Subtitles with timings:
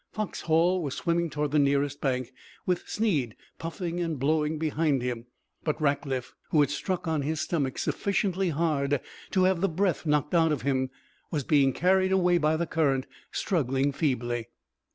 [0.11, 2.33] Foxhall was swimming toward the nearest bank,
[2.65, 5.27] with Snead puffing and blowing behind him;
[5.63, 10.33] but Rackliff, who had struck on his stomach sufficiently hard to have the breath knocked
[10.33, 10.89] out of him,
[11.29, 14.47] was being carried away by the current, struggling feebly.